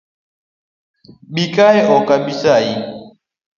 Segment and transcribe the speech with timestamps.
[1.33, 2.73] Bikae ok abisayi.